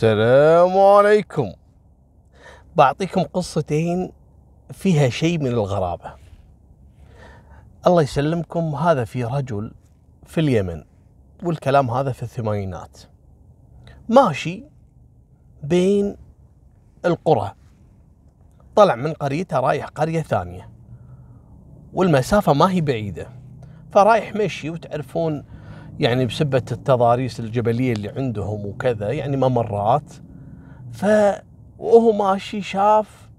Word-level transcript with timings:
السلام 0.00 0.78
عليكم. 0.78 1.52
بعطيكم 2.76 3.22
قصتين 3.22 4.12
فيها 4.72 5.08
شيء 5.08 5.38
من 5.38 5.46
الغرابة. 5.46 6.14
الله 7.86 8.02
يسلمكم 8.02 8.74
هذا 8.74 9.04
في 9.04 9.24
رجل 9.24 9.72
في 10.26 10.40
اليمن 10.40 10.84
والكلام 11.42 11.90
هذا 11.90 12.12
في 12.12 12.22
الثمانينات. 12.22 12.98
ماشي 14.08 14.64
بين 15.62 16.16
القرى. 17.04 17.52
طلع 18.76 18.94
من 18.94 19.12
قريته 19.12 19.60
رايح 19.60 19.86
قرية 19.86 20.22
ثانية 20.22 20.70
والمسافة 21.92 22.52
ما 22.52 22.70
هي 22.70 22.80
بعيدة 22.80 23.28
فرايح 23.92 24.34
مشي 24.34 24.70
وتعرفون 24.70 25.44
يعني 26.00 26.26
بسبة 26.26 26.62
التضاريس 26.72 27.40
الجبلية 27.40 27.92
اللي 27.92 28.08
عندهم 28.08 28.66
وكذا 28.66 29.10
يعني 29.10 29.36
ممرات. 29.36 30.12
ف 30.92 31.06
وهو 31.78 32.12
ماشي 32.12 32.62
شاف 32.62 33.30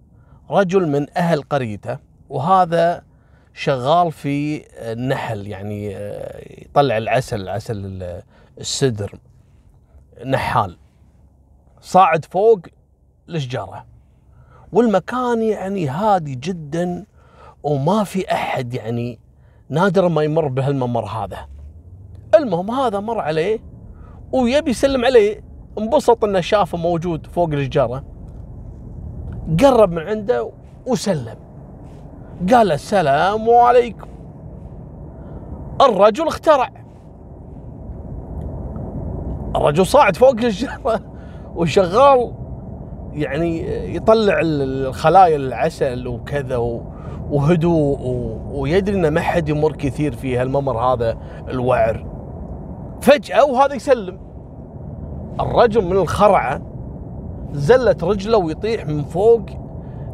رجل 0.49 0.87
من 0.87 1.17
أهل 1.17 1.41
قريته 1.41 1.97
وهذا 2.29 3.03
شغال 3.53 4.11
في 4.11 4.63
النحل 4.91 5.47
يعني 5.47 5.97
آه، 5.97 6.61
يطلع 6.61 6.97
العسل 6.97 7.49
عسل 7.49 8.03
السدر 8.57 9.19
نحال. 10.25 10.77
صاعد 11.81 12.25
فوق 12.25 12.59
الشجرة 13.29 13.85
والمكان 14.71 15.41
يعني 15.41 15.87
هادي 15.87 16.35
جدا 16.35 17.05
وما 17.63 18.03
في 18.03 18.31
أحد 18.33 18.73
يعني 18.73 19.19
نادر 19.69 20.07
ما 20.07 20.23
يمر 20.23 20.47
بهالممر 20.47 21.05
هذا. 21.05 21.47
المهم 22.35 22.71
هذا 22.71 22.99
مر 22.99 23.19
عليه 23.19 23.59
ويبي 24.31 24.71
يسلم 24.71 25.05
عليه. 25.05 25.43
انبسط 25.79 26.23
انه 26.23 26.41
شافه 26.41 26.77
موجود 26.77 27.27
فوق 27.27 27.49
الشجره 27.49 28.03
قرب 29.63 29.91
من 29.91 30.01
عنده 30.01 30.51
وسلم. 30.87 31.35
قال 32.53 32.71
السلام 32.71 33.49
عليكم. 33.49 34.07
الرجل 35.81 36.27
اخترع. 36.27 36.69
الرجل 39.55 39.85
صاعد 39.85 40.15
فوق 40.15 40.31
الشجره 40.31 41.01
وشغال 41.55 42.33
يعني 43.13 43.65
يطلع 43.95 44.39
الخلايا 44.43 45.35
العسل 45.35 46.07
وكذا 46.07 46.57
وهدوء 47.31 47.99
ويدري 48.51 48.95
إنه 48.95 49.09
ما 49.09 49.21
حد 49.21 49.49
يمر 49.49 49.71
كثير 49.71 50.15
في 50.15 50.37
هالممر 50.37 50.77
هذا 50.77 51.17
الوعر. 51.49 52.10
فجأة 53.01 53.45
وهذا 53.45 53.73
يسلم. 53.73 54.17
الرجل 55.39 55.85
من 55.85 55.97
الخرعة 55.97 56.61
زلت 57.51 58.03
رجله 58.03 58.37
ويطيح 58.37 58.85
من 58.85 59.03
فوق 59.03 59.41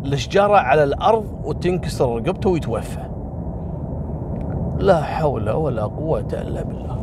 الشجرة 0.05 0.57
على 0.57 0.83
الأرض 0.83 1.25
وتنكسر 1.43 2.15
رقبته 2.15 2.49
ويتوفى. 2.49 3.09
لا 4.79 5.01
حول 5.01 5.49
ولا 5.49 5.83
قوة 5.83 6.27
إلا 6.33 6.63
بالله. 6.63 6.97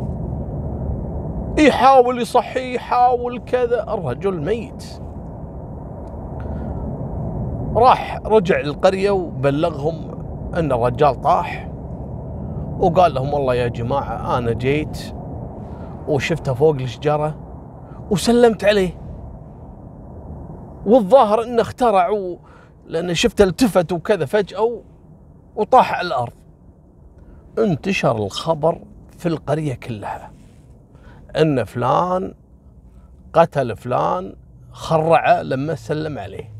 يحاول 1.58 2.20
يصحي 2.20 2.74
يحاول 2.74 3.38
كذا. 3.38 3.94
الرجل 3.94 4.40
ميت. 4.40 5.00
راح 7.76 8.20
رجع 8.26 8.60
للقرية 8.60 9.10
وبلغهم 9.10 9.94
أن 10.54 10.72
الرجال 10.72 11.20
طاح 11.20 11.68
وقال 12.80 13.14
لهم 13.14 13.34
والله 13.34 13.54
يا 13.54 13.68
جماعة 13.68 14.38
أنا 14.38 14.52
جيت 14.52 15.13
وشفته 16.08 16.54
فوق 16.54 16.74
الشجرة 16.74 17.40
وسلمت 18.10 18.64
عليه. 18.64 19.00
والظاهر 20.86 21.42
إنه 21.42 21.62
اخترع 21.62 22.10
و... 22.10 22.38
لأن 22.86 23.14
شفته 23.14 23.44
التفت 23.44 23.92
وكذا 23.92 24.24
فجأة 24.24 24.82
وطاح 25.56 25.94
على 25.94 26.06
الأرض. 26.06 26.32
انتشر 27.58 28.16
الخبر 28.16 28.80
في 29.18 29.26
القرية 29.26 29.74
كلها. 29.74 30.32
إن 31.36 31.64
فلان 31.64 32.34
قتل 33.32 33.76
فلان 33.76 34.36
خرعه 34.72 35.42
لما 35.42 35.74
سلم 35.74 36.18
عليه. 36.18 36.54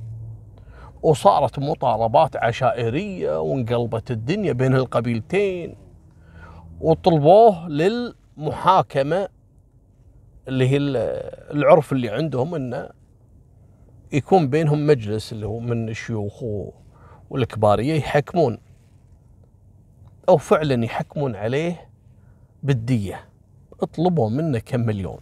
وصارت 1.02 1.58
مطالبات 1.58 2.36
عشائرية 2.36 3.40
وانقلبت 3.40 4.10
الدنيا 4.10 4.52
بين 4.52 4.74
القبيلتين. 4.74 5.76
وطلبوه 6.80 7.68
للمحاكمة 8.36 9.28
اللي 10.48 10.68
هي 10.68 10.76
العرف 11.50 11.92
اللي 11.92 12.10
عندهم 12.10 12.54
انه 12.54 12.88
يكون 14.12 14.48
بينهم 14.48 14.86
مجلس 14.86 15.32
اللي 15.32 15.46
هو 15.46 15.58
من 15.60 15.88
الشيوخ 15.88 16.44
والكبارية 17.30 17.94
يحكمون 17.94 18.58
أو 20.28 20.36
فعلا 20.36 20.84
يحكمون 20.84 21.36
عليه 21.36 21.88
بالدية. 22.62 23.24
اطلبوا 23.82 24.30
منه 24.30 24.58
كم 24.58 24.80
مليون. 24.80 25.18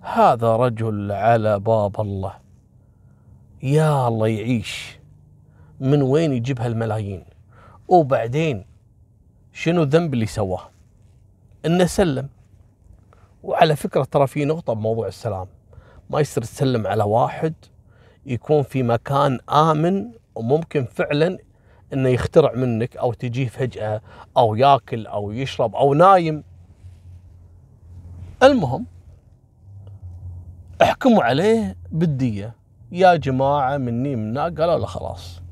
هذا 0.00 0.56
رجل 0.56 1.12
على 1.12 1.60
باب 1.60 2.00
الله. 2.00 2.34
يا 3.62 4.08
الله 4.08 4.28
يعيش. 4.28 4.98
من 5.80 6.02
وين 6.02 6.32
يجيب 6.32 6.60
هالملايين؟ 6.60 7.24
وبعدين 7.88 8.64
شنو 9.52 9.82
الذنب 9.82 10.14
اللي 10.14 10.26
سواه؟ 10.26 10.75
إنه 11.66 11.84
سلم. 11.84 12.28
وعلى 13.42 13.76
فكرة 13.76 14.04
ترى 14.04 14.26
في 14.26 14.44
نقطة 14.44 14.72
بموضوع 14.72 15.06
السلام. 15.06 15.46
ما 16.10 16.20
يصير 16.20 16.42
تسلم 16.42 16.86
على 16.86 17.04
واحد 17.04 17.54
يكون 18.26 18.62
في 18.62 18.82
مكان 18.82 19.38
آمن 19.50 20.10
وممكن 20.34 20.84
فعلا 20.84 21.38
إنه 21.92 22.08
يخترع 22.08 22.52
منك 22.52 22.96
أو 22.96 23.12
تجيه 23.12 23.48
فجأة 23.48 24.00
أو 24.36 24.54
ياكل 24.54 25.06
أو 25.06 25.32
يشرب 25.32 25.76
أو 25.76 25.94
نايم. 25.94 26.44
المهم 28.42 28.86
احكموا 30.82 31.22
عليه 31.22 31.76
بالدية. 31.92 32.54
يا 32.92 33.16
جماعة 33.16 33.76
مني 33.76 34.16
منا. 34.16 34.42
قالوا 34.42 34.78
له 34.78 34.86
خلاص. 34.86 35.42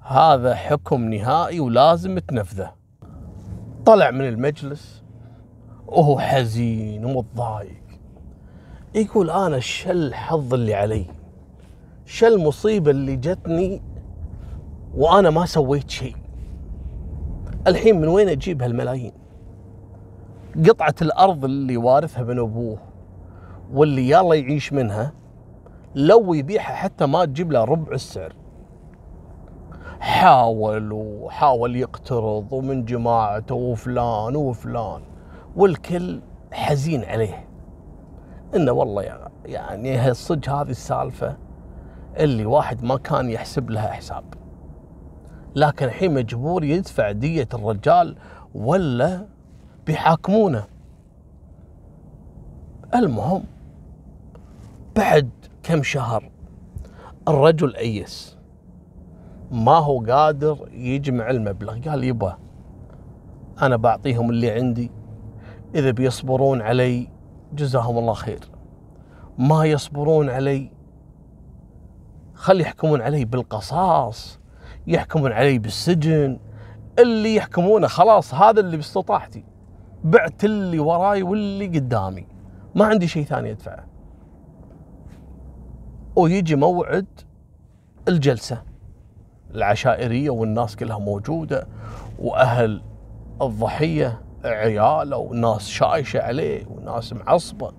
هذا 0.00 0.54
حكم 0.54 1.14
نهائي 1.14 1.60
ولازم 1.60 2.18
تنفذه. 2.18 2.74
طلع 3.86 4.10
من 4.10 4.28
المجلس. 4.28 5.02
وهو 5.90 6.18
حزين 6.18 7.04
ومتضايق. 7.04 7.82
يقول 8.94 9.30
أنا 9.30 9.58
شل 9.58 9.90
الحظ 9.90 10.54
اللي 10.54 10.74
علي 10.74 11.04
شل 12.06 12.32
المصيبه 12.32 12.90
اللي 12.90 13.16
جتني 13.16 13.82
وأنا 14.94 15.30
ما 15.30 15.46
سويت 15.46 15.90
شيء. 15.90 16.16
الحين 17.66 18.00
من 18.00 18.08
وين 18.08 18.28
أجيب 18.28 18.62
هالملايين؟ 18.62 19.12
قطعة 20.68 20.94
الأرض 21.02 21.44
اللي 21.44 21.76
وارثها 21.76 22.22
من 22.22 22.38
أبوه 22.38 22.78
واللي 23.72 24.10
يلا 24.10 24.34
يعيش 24.34 24.72
منها 24.72 25.12
لو 25.94 26.34
يبيعها 26.34 26.74
حتى 26.74 27.06
ما 27.06 27.24
تجيب 27.24 27.52
له 27.52 27.64
ربع 27.64 27.92
السعر. 27.92 28.32
حاول 30.00 30.92
وحاول 30.92 31.76
يقترض 31.76 32.52
ومن 32.52 32.84
جماعته 32.84 33.54
وفلان 33.54 34.36
وفلان. 34.36 35.00
والكل 35.60 36.20
حزين 36.52 37.04
عليه. 37.04 37.44
إنه 38.54 38.72
والله 38.72 39.28
يعني 39.44 40.10
الصج 40.10 40.50
هذه 40.50 40.70
السالفة 40.70 41.36
اللي 42.16 42.46
واحد 42.46 42.84
ما 42.84 42.96
كان 42.96 43.30
يحسب 43.30 43.70
لها 43.70 43.88
حساب. 43.88 44.24
لكن 45.56 45.86
الحين 45.86 46.14
مجبور 46.14 46.64
يدفع 46.64 47.12
دية 47.12 47.48
الرجال 47.54 48.16
ولا 48.54 49.26
بيحاكمونه. 49.86 50.64
المهم 52.94 53.44
بعد 54.96 55.30
كم 55.62 55.82
شهر 55.82 56.30
الرجل 57.28 57.76
أيس. 57.76 58.36
ما 59.50 59.76
هو 59.76 60.04
قادر 60.04 60.68
يجمع 60.72 61.30
المبلغ. 61.30 61.90
قال 61.90 62.04
يبا 62.04 62.38
أنا 63.62 63.76
بعطيهم 63.76 64.30
اللي 64.30 64.50
عندي. 64.50 64.90
إذا 65.74 65.90
بيصبرون 65.90 66.62
علي 66.62 67.08
جزاهم 67.52 67.98
الله 67.98 68.14
خير. 68.14 68.40
ما 69.38 69.64
يصبرون 69.64 70.30
علي 70.30 70.70
خلي 72.34 72.62
يحكمون 72.62 73.00
علي 73.00 73.24
بالقصاص 73.24 74.40
يحكمون 74.86 75.32
علي 75.32 75.58
بالسجن. 75.58 76.38
اللي 76.98 77.34
يحكمونه 77.34 77.86
خلاص 77.86 78.34
هذا 78.34 78.60
اللي 78.60 78.76
باستطاعتي. 78.76 79.44
بعت 80.04 80.44
اللي 80.44 80.78
وراي 80.78 81.22
واللي 81.22 81.66
قدامي. 81.66 82.26
ما 82.74 82.84
عندي 82.84 83.08
شيء 83.08 83.24
ثاني 83.24 83.50
أدفعه. 83.50 83.86
ويجي 86.16 86.56
موعد 86.56 87.06
الجلسة. 88.08 88.62
العشائرية 89.54 90.30
والناس 90.30 90.76
كلها 90.76 90.98
موجودة 90.98 91.68
وأهل 92.18 92.82
الضحية 93.42 94.20
عياله 94.44 95.16
وناس 95.16 95.68
شايشة 95.68 96.20
عليه 96.20 96.66
وناس 96.66 97.12
معصبة. 97.12 97.72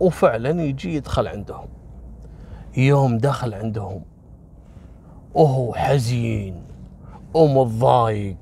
وفعلا 0.00 0.62
يجي 0.62 0.94
يدخل 0.94 1.28
عندهم. 1.28 1.68
يوم 2.76 3.18
دخل 3.18 3.54
عندهم 3.54 4.02
وهو 5.34 5.74
حزين 5.74 6.64
ومتضايق 7.34 8.36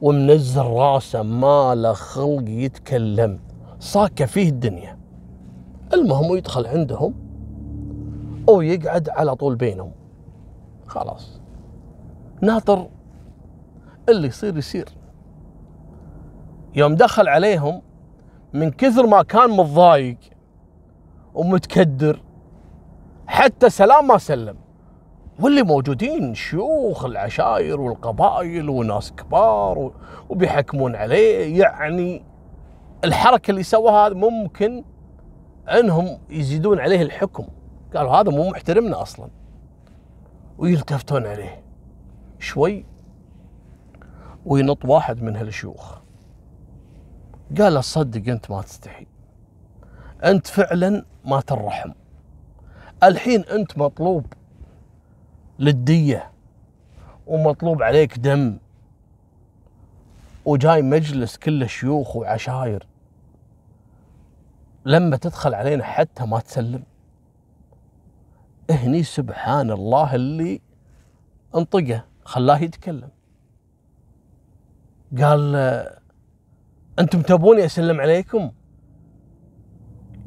ومنزل 0.00 0.62
راسه 0.62 1.22
ما 1.22 1.74
له 1.74 1.92
خلق 1.92 2.44
يتكلم. 2.48 3.38
صاكه 3.80 4.26
فيه 4.26 4.48
الدنيا. 4.48 4.98
المهم 5.94 6.36
يدخل 6.36 6.66
عندهم 6.66 7.14
ويقعد 8.48 9.08
على 9.08 9.34
طول 9.34 9.56
بينهم. 9.56 9.92
خلاص. 10.86 11.37
ناطر 12.42 12.88
اللي 14.08 14.28
يصير 14.28 14.56
يصير. 14.56 14.88
يوم 16.74 16.94
دخل 16.94 17.28
عليهم 17.28 17.82
من 18.52 18.70
كثر 18.70 19.06
ما 19.06 19.22
كان 19.22 19.50
متضايق 19.50 20.16
ومتكدر 21.34 22.22
حتى 23.26 23.70
سلام 23.70 24.06
ما 24.06 24.18
سلم. 24.18 24.56
واللي 25.40 25.62
موجودين 25.62 26.34
شيوخ 26.34 27.04
العشائر 27.04 27.80
والقبائل 27.80 28.68
وناس 28.68 29.12
كبار 29.12 29.92
وبيحكمون 30.28 30.96
عليه. 30.96 31.60
يعني 31.60 32.24
الحركة 33.04 33.50
اللي 33.50 33.62
سواها 33.62 34.08
ممكن 34.08 34.84
انهم 35.68 36.18
يزيدون 36.30 36.80
عليه 36.80 37.02
الحكم. 37.02 37.46
قالوا 37.94 38.10
هذا 38.10 38.30
مو 38.30 38.50
محترمنا 38.50 39.02
أصلا. 39.02 39.28
ويلتفتون 40.58 41.26
عليه. 41.26 41.67
شوي 42.38 42.84
وينط 44.46 44.84
واحد 44.84 45.22
من 45.22 45.36
هالشيوخ. 45.36 45.98
قال 47.58 47.74
له 47.74 47.80
صدق 47.80 48.32
أنت 48.32 48.50
ما 48.50 48.62
تستحي. 48.62 49.06
أنت 50.24 50.46
فعلا 50.46 51.04
ما 51.24 51.40
ترحم. 51.40 51.92
الحين 53.02 53.44
أنت 53.44 53.78
مطلوب 53.78 54.26
للدية 55.58 56.32
ومطلوب 57.26 57.82
عليك 57.82 58.18
دم 58.18 58.58
وجاي 60.44 60.82
مجلس 60.82 61.36
كله 61.36 61.66
شيوخ 61.66 62.16
وعشاير. 62.16 62.86
لما 64.84 65.16
تدخل 65.16 65.54
علينا 65.54 65.84
حتى 65.84 66.26
ما 66.26 66.40
تسلم. 66.40 66.82
هني 68.70 69.02
سبحان 69.02 69.70
الله 69.70 70.14
اللي 70.14 70.60
انطقه. 71.54 72.07
خلاه 72.28 72.58
يتكلم. 72.58 73.10
قال 75.18 75.56
أنتم 76.98 77.22
تبوني 77.22 77.64
أسلم 77.64 78.00
عليكم؟ 78.00 78.52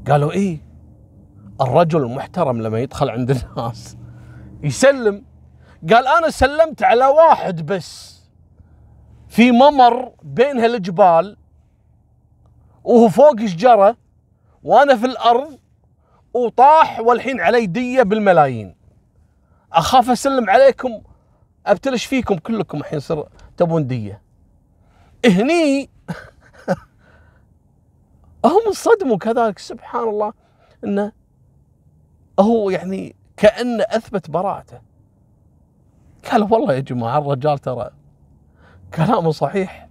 قالوا 0.07 0.31
إيه 0.31 0.65
الرجل 1.61 2.03
المحترم 2.03 2.61
لما 2.61 2.79
يدخل 2.79 3.09
عند 3.09 3.31
الناس 3.31 3.97
يسلم. 4.63 5.25
قال 5.89 6.07
أنا 6.07 6.29
سلمت 6.29 6.83
على 6.83 7.05
واحد 7.05 7.65
بس 7.65 8.21
في 9.27 9.51
ممر 9.51 10.13
بين 10.23 10.59
هالجبال 10.59 11.37
وهو 12.83 13.09
فوق 13.09 13.45
شجرة 13.45 13.97
وأنا 14.63 14.95
في 14.95 15.05
الأرض 15.05 15.59
وطاح 16.33 16.99
والحين 16.99 17.41
علي 17.41 17.65
دية 17.65 18.03
بالملايين. 18.03 18.75
أخاف 19.73 20.09
أسلم 20.09 20.49
عليكم 20.49 21.01
أبتلش 21.65 22.05
فيكم 22.05 22.35
كلكم 22.35 22.77
الحين 22.77 22.99
صر 22.99 23.27
تبون 23.57 23.87
ديه 23.87 24.21
هني 25.25 25.89
هم 28.45 28.61
انصدموا 28.67 29.17
كذلك 29.17 29.59
سبحان 29.59 30.09
الله 30.09 30.33
إنه 30.83 31.11
هو 32.39 32.69
يعني 32.69 33.15
كانه 33.37 33.83
أثبت 33.83 34.29
براءته. 34.29 34.81
قال 36.31 36.53
والله 36.53 36.73
يا 36.73 36.79
جماعة 36.79 37.17
الرجال 37.17 37.59
ترى 37.59 37.89
كلامه 38.93 39.31
صحيح. 39.31 39.89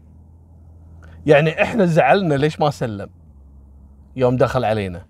يعني 1.26 1.62
إحنا 1.62 1.86
زعلنا 1.86 2.34
ليش 2.34 2.60
ما 2.60 2.70
سلم؟ 2.70 3.10
يوم 4.16 4.36
دخل 4.36 4.64
علينا. 4.64 5.06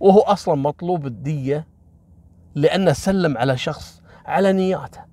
وهو 0.00 0.20
أصلا 0.20 0.54
مطلوب 0.54 1.06
الديه 1.06 1.66
لأنه 2.54 2.92
سلم 2.92 3.38
على 3.38 3.56
شخص 3.56 4.02
على 4.26 4.52
نياته. 4.52 5.11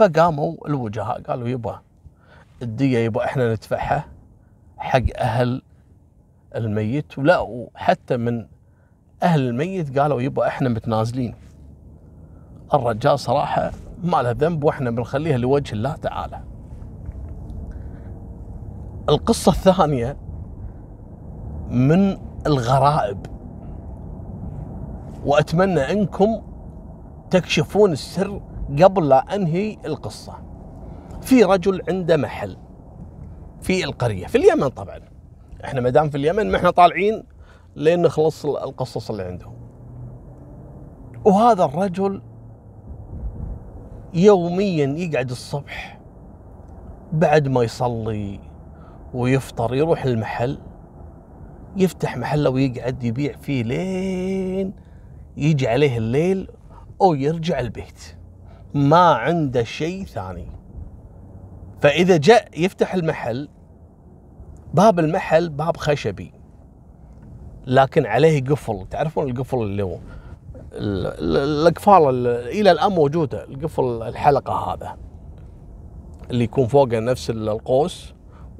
فقاموا 0.00 0.66
الوجهاء 0.66 1.22
قالوا 1.22 1.48
يبا 1.48 1.80
الديه 2.62 2.98
يبا 2.98 3.24
إحنا 3.24 3.52
ندفعها 3.52 4.04
حق 4.78 5.02
أهل 5.16 5.62
الميت. 6.56 7.18
ولا 7.18 7.38
وحتى 7.38 8.16
من 8.16 8.46
أهل 9.22 9.48
الميت 9.48 9.98
قالوا 9.98 10.22
يبا 10.22 10.46
إحنا 10.46 10.68
متنازلين. 10.68 11.34
الرجال 12.74 13.18
صراحة 13.18 13.70
ما 14.02 14.22
له 14.22 14.30
ذنب 14.30 14.64
وإحنا 14.64 14.90
بنخليها 14.90 15.38
لوجه 15.38 15.72
الله 15.72 15.92
تعالى. 15.92 16.40
القصة 19.08 19.52
الثانية 19.52 20.16
من 21.70 22.18
الغرائب. 22.46 23.26
وأتمنى 25.24 25.92
إنكم 25.92 26.42
تكشفون 27.30 27.92
السر 27.92 28.40
قبل 28.82 29.08
لا 29.08 29.34
أنهي 29.34 29.76
القصة. 29.86 30.34
في 31.20 31.44
رجل 31.44 31.82
عنده 31.88 32.16
محل 32.16 32.56
في 33.60 33.84
القرية 33.84 34.26
في 34.26 34.38
اليمن 34.38 34.68
طبعا. 34.68 35.00
إحنا 35.64 35.80
ما 35.80 35.90
دام 35.90 36.10
في 36.10 36.16
اليمن 36.16 36.50
ما 36.50 36.56
إحنا 36.56 36.70
طالعين 36.70 37.24
لين 37.76 38.02
نخلص 38.02 38.46
القصص 38.46 39.10
اللي 39.10 39.22
عندهم. 39.22 39.54
وهذا 41.24 41.64
الرجل 41.64 42.22
يوميا 44.14 44.86
يقعد 44.86 45.30
الصبح 45.30 46.00
بعد 47.12 47.48
ما 47.48 47.62
يصلي 47.62 48.40
ويفطر 49.14 49.74
يروح 49.74 50.04
المحل 50.04 50.58
يفتح 51.76 52.16
محله 52.16 52.50
ويقعد 52.50 53.04
يبيع 53.04 53.32
فيه 53.36 53.62
لين 53.62 54.72
يجي 55.36 55.68
عليه 55.68 55.98
الليل 55.98 56.48
أو 57.02 57.14
يرجع 57.14 57.60
البيت. 57.60 58.16
ما 58.74 59.14
عنده 59.14 59.62
شيء 59.62 60.04
ثاني. 60.04 60.46
فإذا 61.80 62.16
جاء 62.16 62.48
يفتح 62.56 62.94
المحل 62.94 63.48
باب 64.74 64.98
المحل 64.98 65.48
باب 65.48 65.76
خشبي 65.76 66.32
لكن 67.66 68.06
عليه 68.06 68.44
قفل. 68.44 68.86
تعرفون 68.90 69.30
القفل 69.30 69.58
اللي 69.58 69.82
هو 69.82 69.98
الأقفال 70.72 72.26
إلى 72.26 72.70
الآن 72.70 72.92
موجودة 72.92 73.44
القفل 73.44 74.02
الحلقة 74.02 74.72
هذا 74.72 74.96
اللي 76.30 76.44
يكون 76.44 76.66
فوقه 76.66 76.98
نفس 76.98 77.30
القوس 77.30 78.14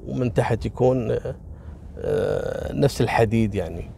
ومن 0.07 0.33
تحت 0.33 0.65
يكون 0.65 1.11
آه، 1.97 2.73
نفس 2.73 3.01
الحديد 3.01 3.55
يعني. 3.55 3.91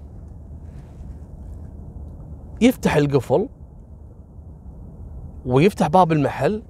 يفتح 2.62 2.96
القفل 2.96 3.50
ويفتح 5.46 5.88
باب 5.88 6.12
المحل 6.12 6.64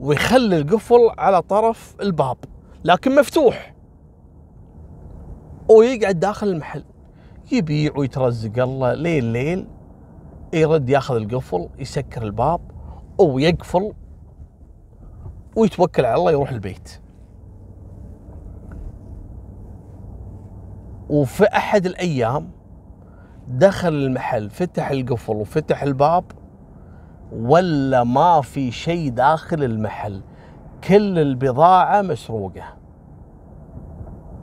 ويخلي 0.00 0.58
القفل 0.58 1.10
على 1.18 1.42
طرف 1.42 1.96
الباب 2.00 2.36
لكن 2.84 3.14
مفتوح. 3.14 3.74
ويقعد 5.70 6.20
داخل 6.20 6.48
المحل 6.48 6.84
يبيع 7.52 7.92
ويترزق 7.96 8.62
الله 8.62 8.94
ليل 8.94 9.24
ليل 9.24 9.66
يرد 10.54 10.88
ياخذ 10.90 11.16
القفل 11.16 11.68
يسكر 11.78 12.22
الباب 12.22 12.60
ويقفل 13.18 13.92
ويتوكل 15.56 16.04
على 16.04 16.14
الله 16.14 16.30
يروح 16.32 16.50
البيت. 16.50 17.00
وفي 21.10 21.44
أحد 21.44 21.86
الأيام 21.86 22.50
دخل 23.48 23.88
المحل 23.88 24.50
فتح 24.50 24.90
القفل 24.90 25.32
وفتح 25.36 25.82
الباب 25.82 26.24
ولا 27.32 28.04
ما 28.04 28.40
في 28.40 28.70
شيء 28.70 29.10
داخل 29.10 29.64
المحل 29.64 30.22
كل 30.84 31.18
البضاعة 31.18 32.02
مسروقة. 32.02 32.76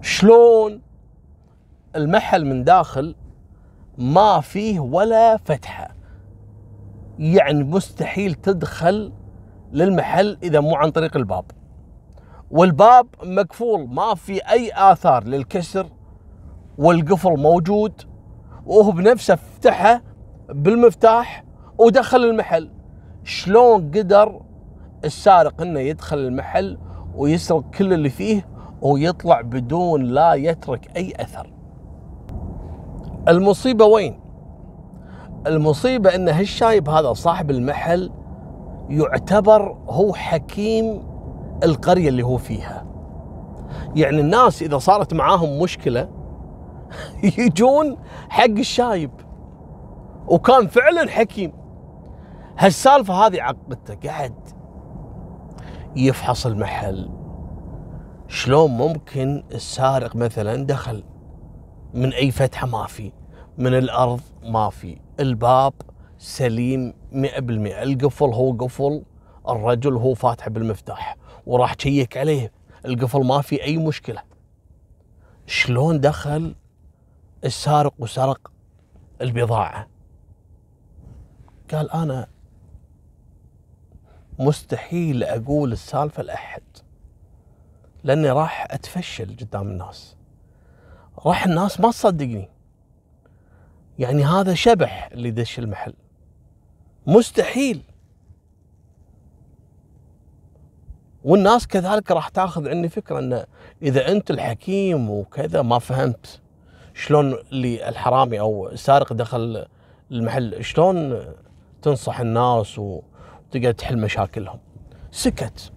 شلون 0.02 0.82
المحل 1.96 2.46
من 2.46 2.64
داخل 2.64 3.16
ما 3.98 4.40
فيه 4.40 4.80
ولا 4.80 5.38
فتحة. 5.38 5.96
يعني 7.20 7.64
مستحيل 7.64 8.34
تدخل 8.34 9.14
للمحل 9.72 10.38
إذا 10.44 10.60
مو 10.60 10.76
عن 10.76 10.92
طريق 10.92 11.18
الباب. 11.18 11.46
والباب 12.52 13.08
مقفول 13.24 13.88
ما 13.88 14.16
في 14.16 14.50
أي 14.50 14.72
آثار 14.74 15.24
للكسر 15.24 15.88
والقفل 16.78 17.40
موجود 17.40 18.02
وهو 18.66 18.92
بنفسه 18.92 19.36
فتحه 19.36 20.02
بالمفتاح 20.50 21.44
ودخل 21.78 22.18
المحل. 22.18 22.70
شلون 23.24 23.92
قدر 23.92 24.42
السارق 25.06 25.62
إنه 25.62 25.80
يدخل 25.80 26.18
المحل 26.18 26.78
ويسرق 27.16 27.64
كل 27.78 27.94
اللي 27.94 28.10
فيه 28.10 28.48
ويطلع 28.82 29.42
بدون 29.42 30.04
لا 30.04 30.34
يترك 30.34 30.98
أي 30.98 31.14
أثر؟ 31.20 31.54
المصيبة 33.28 33.86
وين؟ 33.86 34.20
المصيبة 35.48 36.16
إن 36.16 36.30
هالشايب 36.30 36.90
هذا 36.90 37.14
صاحب 37.14 37.52
المحل 37.52 38.12
يعتبر 38.90 39.78
هو 39.90 40.14
حكيم 40.14 41.04
القرية 41.64 42.10
اللي 42.10 42.24
هو 42.24 42.38
فيها. 42.38 42.86
يعني 43.96 44.20
الناس 44.20 44.62
إذا 44.62 44.78
صارت 44.78 45.14
معاهم 45.14 45.62
مشكلة 45.62 46.10
يجون 47.38 47.98
حق 48.30 48.44
الشايب. 48.44 49.12
وكان 50.28 50.68
فعلا 50.68 51.10
حكيم. 51.10 51.63
هالسالفة 52.58 53.14
هذه 53.14 53.42
عقدته 53.42 54.10
قعد 54.10 54.50
يفحص 55.96 56.46
المحل. 56.46 57.10
شلون 58.28 58.72
ممكن 58.72 59.44
السارق 59.52 60.16
مثلا 60.16 60.66
دخل 60.66 61.04
من 61.94 62.14
أي 62.14 62.32
فتحة 62.32 62.68
ما 62.68 62.88
في 62.88 63.12
من 63.58 63.78
الأرض 63.78 64.22
ما 64.44 64.70
في 64.70 65.00
الباب 65.20 65.74
سليم 66.18 66.94
مئة 67.12 67.40
بالمئة 67.40 67.84
القفل 67.84 68.26
هو 68.26 68.52
قفل 68.52 69.04
الرجل 69.50 69.94
هو 69.94 70.14
فاتحه 70.14 70.50
بالمفتاح 70.50 71.18
وراح 71.46 71.74
تشيك 71.74 72.18
عليه 72.18 72.52
القفل 72.86 73.24
ما 73.26 73.42
في 73.42 73.64
أي 73.64 73.78
مشكلة. 73.78 74.22
شلون 75.46 76.00
دخل 76.00 76.56
السارق 77.46 77.94
وسرق 78.00 78.52
البضاعة؟ 79.22 79.88
قال 81.74 81.92
أنا 81.92 82.28
مستحيل 84.40 85.24
أقول 85.24 85.72
السالفة 85.72 86.24
لأحد 86.24 86.62
لأني 88.04 88.30
راح 88.30 88.68
أتفشل 88.72 89.36
قدام 89.42 89.68
الناس. 89.68 90.16
راح 91.26 91.46
الناس 91.46 91.80
ما 91.80 91.92
تصدقني. 91.92 92.50
يعني 94.00 94.26
هذا 94.26 94.54
شبح 94.54 95.10
اللي 95.12 95.32
دش 95.32 95.60
المحل. 95.60 95.94
مستحيل. 97.08 97.82
والناس 101.24 101.68
كذلك 101.68 102.12
راح 102.12 102.30
تاخذ 102.30 102.70
عني 102.70 102.90
فكرة 102.90 103.20
إن 103.20 103.46
إذا 103.82 104.12
أنت 104.12 104.32
الحكيم 104.32 105.10
وكذا 105.10 105.62
ما 105.62 105.80
فهمت 105.80 106.42
شلون 106.94 107.34
اللي 107.52 107.90
الحرامي 107.90 108.40
أو 108.40 108.68
السارق 108.70 109.14
دخل 109.14 109.66
المحل 110.12 110.64
شلون 110.64 111.26
تنصح 111.82 112.20
الناس 112.20 112.82
وتقعد 113.56 113.74
تحل 113.74 113.98
مشاكلهم. 113.98 114.60
سكت. 115.12 115.72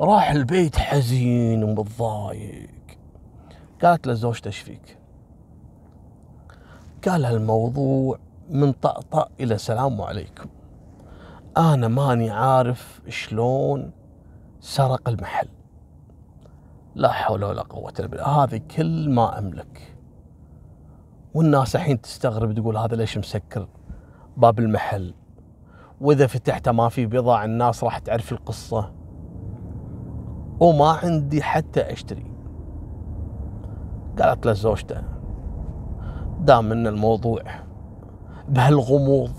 راح 0.00 0.30
البيت 0.30 0.76
حزين 0.76 1.64
ومتضايق. 1.64 2.70
قالت 3.82 4.06
له 4.06 4.12
زوجته 4.12 4.46
إيش 4.46 4.58
فيك؟ 4.58 4.98
قال 7.08 7.24
الموضوع 7.24 8.18
من 8.50 8.72
طقطق 8.72 9.30
إلى 9.40 9.58
سلام 9.58 10.00
عليكم. 10.02 10.48
أنا 11.56 11.88
ماني 11.88 12.30
عارف 12.30 13.00
شلون 13.08 13.90
سرق 14.60 15.08
المحل. 15.08 15.48
لا 16.94 17.12
حول 17.12 17.44
ولا 17.44 17.62
قوة 17.62 17.92
إلا 17.98 18.06
بالله. 18.06 18.26
هذه 18.26 18.60
كل 18.76 19.10
ما 19.10 19.38
أملك. 19.38 19.96
والناس 21.34 21.76
الحين 21.76 22.00
تستغرب 22.00 22.54
تقول 22.54 22.76
هذا 22.76 22.96
ليش 22.96 23.18
مسكر 23.18 23.68
باب 24.36 24.58
المحل؟ 24.58 25.14
وإذا 26.00 26.26
فتحته 26.26 26.72
ما 26.72 26.88
في 26.88 27.06
بضاعة 27.06 27.44
الناس 27.44 27.84
راح 27.84 27.98
تعرف 27.98 28.32
القصة. 28.32 28.92
وما 30.60 30.88
عندي 30.88 31.42
حتى 31.42 31.80
أشتري. 31.80 32.30
قالت 34.18 34.46
له 34.46 34.52
زوجته 34.52 35.02
دام 36.40 36.72
إن 36.72 36.86
الموضوع 36.86 37.42
بهالغموض 38.48 39.32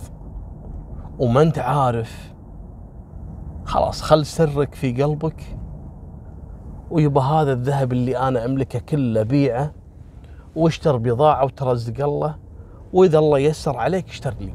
وما 1.19 1.41
أنت 1.41 1.59
عارف 1.59 2.33
خلاص 3.65 4.01
خل 4.01 4.25
سرك 4.25 4.75
في 4.75 5.03
قلبك 5.03 5.57
ويبا 6.91 7.21
هذا 7.21 7.53
الذهب 7.53 7.93
اللي 7.93 8.17
أنا 8.17 8.45
أملكه 8.45 8.79
كله 8.79 9.23
بيعه 9.23 9.71
واشتر 10.55 10.97
بضاعة 10.97 11.45
وترزق 11.45 12.03
الله 12.03 12.35
وإذا 12.93 13.19
الله 13.19 13.39
يسر 13.39 13.77
عليك 13.77 14.07
اشتر 14.09 14.33
لي. 14.39 14.53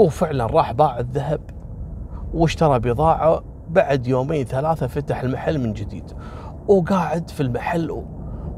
وفعلا 0.00 0.46
راح 0.46 0.72
باع 0.72 0.98
الذهب 0.98 1.40
واشترى 2.34 2.78
بضاعة 2.78 3.42
بعد 3.68 4.06
يومين 4.06 4.44
ثلاثة 4.44 4.86
فتح 4.86 5.20
المحل 5.20 5.58
من 5.58 5.72
جديد 5.72 6.12
وقاعد 6.68 7.30
في 7.30 7.42
المحل 7.42 8.04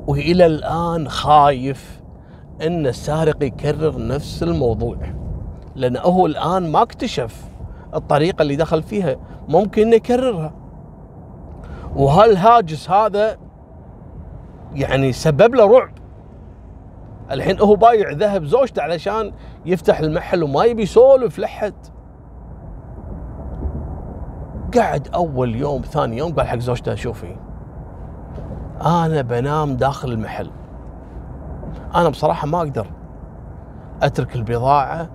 والى 0.06 0.46
الآن 0.46 1.08
خايف 1.08 2.02
إن 2.62 2.86
السارق 2.86 3.44
يكرر 3.44 4.06
نفس 4.06 4.42
الموضوع. 4.42 4.96
لأنه 5.74 6.00
هو 6.00 6.26
الآن 6.26 6.72
ما 6.72 6.82
اكتشف 6.82 7.44
الطريقة 7.94 8.42
اللي 8.42 8.56
دخل 8.56 8.82
فيها 8.82 9.16
ممكن 9.48 9.82
إنه 9.82 9.96
يكررها. 9.96 10.52
وهالهاجس 11.96 12.90
هذا 12.90 13.38
يعني 14.74 15.12
سبب 15.12 15.54
له 15.54 15.78
رعب؟ 15.78 15.92
الحين 17.30 17.60
هو 17.60 17.76
بايع 17.76 18.10
ذهب 18.10 18.44
زوجته 18.44 18.82
علشان 18.82 19.32
يفتح 19.66 20.00
المحل 20.00 20.42
وما 20.42 20.64
يبي 20.64 20.82
يسولف 20.82 21.38
لحد. 21.38 21.74
قعد 24.76 25.08
أول 25.14 25.56
يوم 25.56 25.82
ثاني 25.82 26.16
يوم 26.16 26.32
قال 26.34 26.48
حق 26.48 26.58
زوجته 26.58 26.94
شوفي 26.94 27.36
أنا 28.84 29.22
بنام 29.22 29.76
داخل 29.76 30.12
المحل. 30.12 30.50
أنا 31.94 32.08
بصراحة 32.08 32.46
ما 32.46 32.58
أقدر 32.58 32.86
أترك 34.02 34.36
البضاعة 34.36 35.08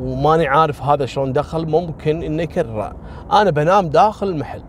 وماني 0.00 0.46
عارف 0.46 0.82
هذا 0.82 1.06
شلون 1.06 1.32
دخل 1.32 1.70
ممكن 1.70 2.22
إنه 2.22 2.42
يكرره. 2.42 2.92
أنا 3.32 3.50
بنام 3.50 3.88
داخل 3.88 4.28
المحل. 4.28 4.62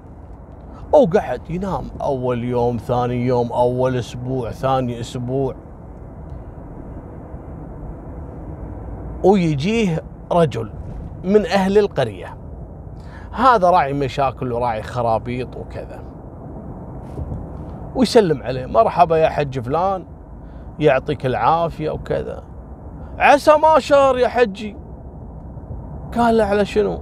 وقعد 0.94 1.50
ينام 1.50 1.84
أول 2.02 2.44
يوم 2.44 2.78
ثاني 2.78 3.26
يوم 3.28 3.52
أول 3.52 3.98
أسبوع 3.98 4.52
ثاني 4.52 5.00
أسبوع. 5.00 5.56
ويجيه 9.24 10.04
رجل 10.32 10.72
من 11.24 11.46
أهل 11.46 11.78
القرية. 11.78 12.38
هذا 13.32 13.70
راعي 13.70 13.94
مشاكل 13.94 14.54
وراعي 14.54 14.82
خرابيط 14.82 15.58
وكذا. 15.58 16.04
ويسلم 17.96 18.44
عليه 18.44 18.66
مرحبا 18.66 19.18
يا 19.18 19.30
حج 19.30 19.60
فلان 19.60 20.06
يعطيك 20.80 21.26
العافية 21.26 21.90
وكذا. 21.90 22.44
عسى 23.18 23.58
ما 23.58 23.80
شهر 23.80 24.18
يا 24.18 24.28
حجي. 24.28 24.78
قال 26.18 26.38
له 26.38 26.44
على 26.44 26.66
شنو؟ 26.66 27.02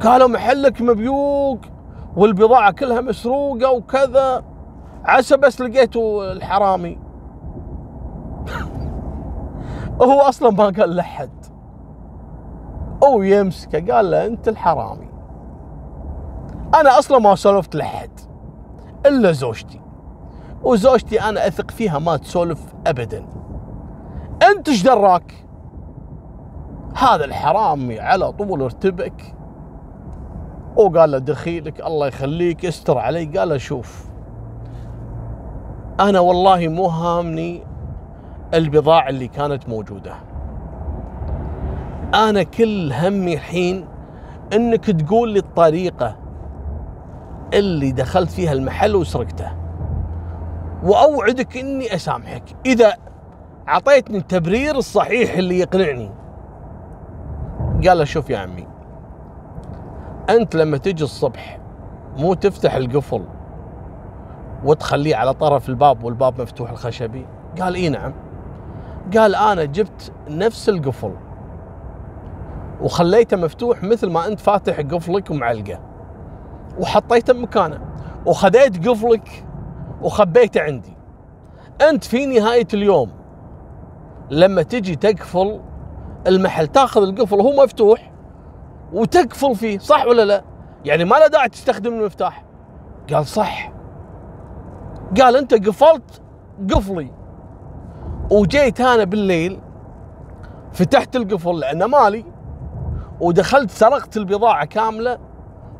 قالوا 0.00 0.28
محلك 0.28 0.82
مبيوق 0.82 1.58
والبضاعة 2.16 2.70
كلها 2.70 3.00
مسروقة 3.00 3.70
وكذا. 3.70 4.44
عسى 5.04 5.36
بس 5.36 5.60
لقيتوا 5.60 6.32
الحرامي. 6.32 7.09
هو 10.02 10.20
أصلا 10.20 10.50
ما 10.50 10.64
قال 10.64 10.96
لحد. 10.96 11.46
أو 13.02 13.22
يمسكه 13.22 13.94
قال 13.94 14.10
له 14.10 14.26
أنت 14.26 14.48
الحرامي. 14.48 15.10
أنا 16.74 16.98
أصلا 16.98 17.18
ما 17.18 17.34
سولفت 17.34 17.74
لحد 17.74 18.20
إلا 19.06 19.32
زوجتي. 19.32 19.80
وزوجتي 20.62 21.22
أنا 21.22 21.46
أثق 21.46 21.70
فيها 21.70 21.98
ما 21.98 22.16
تسولف 22.16 22.74
ابدا. 22.86 23.26
أنت 24.50 24.68
إيش 24.68 24.82
دراك؟ 24.82 25.46
هذا 26.94 27.24
الحرامي 27.24 28.00
على 28.00 28.32
طول 28.32 28.62
ارتبك. 28.62 29.34
وقال 30.76 31.10
له 31.10 31.18
دخيلك 31.18 31.86
الله 31.86 32.06
يخليك 32.06 32.64
استر 32.64 32.98
علي. 32.98 33.24
قال 33.24 33.48
له 33.48 33.56
شوف 33.56 34.10
أنا 36.00 36.20
والله 36.20 36.68
مو 36.68 36.86
هامني 36.86 37.69
البضاعة 38.54 39.08
اللي 39.08 39.28
كانت 39.28 39.68
موجودة. 39.68 40.14
أنا 42.14 42.42
كل 42.42 42.92
همي 42.92 43.34
الحين 43.34 43.84
إنك 44.52 44.84
تقول 44.84 45.28
لي 45.28 45.38
الطريقة 45.38 46.16
اللي 47.54 47.92
دخلت 47.92 48.30
فيها 48.30 48.52
المحل 48.52 48.96
وسرقته. 48.96 49.52
وأوعدك 50.82 51.56
إني 51.56 51.94
أسامحك. 51.94 52.42
إذا 52.66 52.94
أعطيتني 53.68 54.18
التبرير 54.18 54.76
الصحيح 54.76 55.36
اللي 55.36 55.58
يقنعني. 55.58 56.10
قال 57.88 57.98
له 57.98 58.04
شوف 58.04 58.30
يا 58.30 58.38
عمي 58.38 58.66
أنت 60.30 60.56
لما 60.56 60.76
تجي 60.76 61.04
الصبح 61.04 61.58
مو 62.18 62.34
تفتح 62.34 62.74
القفل 62.74 63.24
وتخليه 64.64 65.16
على 65.16 65.34
طرف 65.34 65.68
الباب 65.68 66.04
والباب 66.04 66.40
مفتوح 66.40 66.70
الخشبي؟ 66.70 67.26
قال 67.60 67.74
إي 67.74 67.88
نعم. 67.88 68.12
قال 69.16 69.34
أنا 69.34 69.64
جبت 69.64 70.12
نفس 70.28 70.68
القفل 70.68 71.14
وخليته 72.80 73.36
مفتوح 73.36 73.82
مثل 73.82 74.10
ما 74.10 74.26
أنت 74.26 74.40
فاتح 74.40 74.80
قفلك 74.80 75.30
ومعلقه 75.30 75.80
وحطيته 76.80 77.32
بمكانه 77.32 77.80
وخذيت 78.26 78.88
قفلك 78.88 79.44
وخبيته 80.02 80.60
عندي. 80.60 80.96
أنت 81.88 82.04
في 82.04 82.26
نهاية 82.26 82.66
اليوم 82.74 83.10
لما 84.30 84.62
تجي 84.62 84.96
تقفل 84.96 85.60
المحل 86.26 86.66
تاخذ 86.66 87.02
القفل 87.02 87.36
وهو 87.36 87.64
مفتوح 87.64 88.12
وتقفل 88.92 89.54
فيه 89.54 89.78
صح 89.78 90.06
ولا 90.06 90.24
لا؟ 90.24 90.44
يعني 90.84 91.04
ما 91.04 91.16
له 91.16 91.26
داعي 91.26 91.48
تستخدم 91.48 91.94
المفتاح. 91.94 92.44
قال 93.12 93.26
صح. 93.26 93.72
قال 95.20 95.36
أنت 95.36 95.54
قفلت 95.68 96.22
قفلي. 96.74 97.19
وجيت 98.30 98.80
أنا 98.80 99.04
بالليل 99.04 99.60
فتحت 100.72 101.16
القفل 101.16 101.58
لأنه 101.58 101.86
مالي 101.86 102.24
ودخلت 103.20 103.70
سرقت 103.70 104.16
البضاعة 104.16 104.64
كاملة 104.64 105.18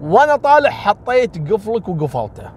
وأنا 0.02 0.37
طالع 0.37 0.71
حطيت 0.71 1.52
قفلك 1.52 1.88
وقفلته. 1.88 2.50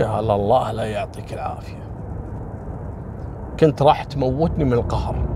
قال 0.00 0.30
الله 0.30 0.72
لا 0.72 0.84
يعطيك 0.84 1.32
العافية. 1.32 1.86
كنت 3.60 3.82
راح 3.82 4.04
تموتني 4.04 4.64
من 4.64 4.72
القهر. 4.72 5.26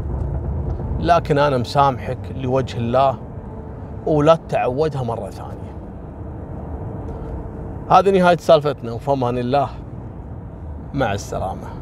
لكن 1.01 1.39
أنا 1.39 1.59
مسامحك 1.59 2.19
لوجه 2.37 2.79
الله 2.79 3.19
ولا 4.07 4.35
تتعودها 4.35 5.03
مرة 5.03 5.31
ثانية. 5.31 5.77
هذه 7.91 8.11
نهاية 8.11 8.37
سالفتنا 8.37 8.93
وفمان 8.93 9.39
الله. 9.39 9.69
مع 10.95 11.13
السلامة. 11.13 11.80